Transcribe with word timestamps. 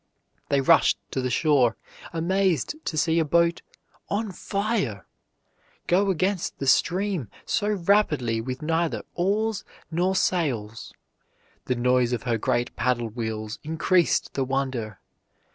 They 0.49 0.61
rushed 0.61 0.97
to 1.11 1.21
the 1.21 1.29
shore 1.29 1.77
amazed 2.11 2.73
to 2.85 2.97
see 2.97 3.19
a 3.19 3.23
boat 3.23 3.61
"on 4.09 4.31
fire" 4.31 5.05
go 5.85 6.09
against 6.09 6.57
the 6.57 6.65
stream 6.65 7.29
so 7.45 7.69
rapidly 7.69 8.41
with 8.41 8.63
neither 8.63 9.03
oars 9.13 9.63
nor 9.91 10.15
sails. 10.15 10.91
The 11.65 11.75
noise 11.75 12.13
of 12.13 12.23
her 12.23 12.39
great 12.39 12.75
paddle 12.75 13.09
wheels 13.09 13.59
increased 13.61 14.33
the 14.33 14.43
wonder. 14.43 14.99